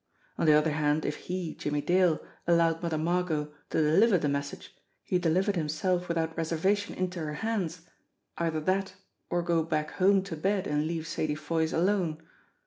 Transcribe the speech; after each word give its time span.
On 0.35 0.47
the 0.47 0.53
other 0.53 0.71
hand 0.71 1.05
if 1.05 1.15
he, 1.17 1.53
Jimmie 1.53 1.81
Dale, 1.83 2.19
allowed 2.47 2.81
Mother 2.81 2.97
Margot 2.97 3.53
to 3.69 3.81
deliver 3.83 4.17
the 4.17 4.27
message 4.27 4.75
he 5.03 5.19
delivered 5.19 5.55
himself 5.55 6.07
without 6.07 6.35
reservation 6.35 6.95
into 6.95 7.19
her 7.19 7.35
hands 7.35 7.81
either 8.35 8.61
that, 8.61 8.95
or 9.29 9.43
go 9.43 9.61
back 9.61 9.91
home 9.91 10.23
to 10.23 10.35
bed 10.35 10.65
and 10.65 10.87
leave 10.87 11.05
Sadie 11.05 11.35
Foy's 11.35 11.71
alone. 11.71 12.19